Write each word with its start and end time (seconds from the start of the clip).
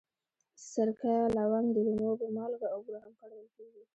سرکه، 0.71 1.13
لونګ، 1.35 1.67
د 1.75 1.77
لیمو 1.85 2.07
اوبه، 2.11 2.27
مالګه 2.35 2.67
او 2.73 2.79
بوره 2.85 2.99
هم 3.03 3.13
کارول 3.19 3.47
کېږي. 3.55 3.83